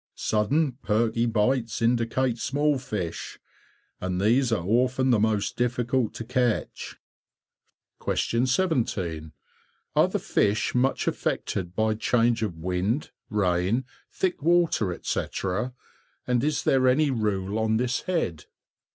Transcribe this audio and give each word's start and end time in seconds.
Sudden 0.15 0.79
perky 0.81 1.27
bites 1.27 1.79
indicate 1.79 2.39
small 2.39 2.79
fish, 2.79 3.39
and 3.99 4.19
these 4.19 4.51
are 4.51 4.65
often 4.65 5.11
the 5.11 5.19
most 5.19 5.55
difficult 5.55 6.15
to 6.15 6.23
catch. 6.25 6.97
17. 8.07 9.31
Are 9.95 10.07
the 10.07 10.17
fish 10.17 10.73
much 10.73 11.07
affected 11.07 11.75
by 11.75 11.93
change 11.93 12.41
of 12.41 12.57
wind, 12.57 13.11
rain, 13.29 13.85
thick 14.11 14.41
water, 14.41 14.91
etc., 14.91 15.71
and 16.25 16.43
is 16.43 16.63
there 16.63 16.87
any 16.87 17.11
rule 17.11 17.59
on 17.59 17.77
this 17.77 18.01
head? 18.01 18.45